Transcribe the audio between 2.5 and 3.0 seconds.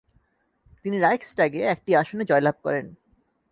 করেন।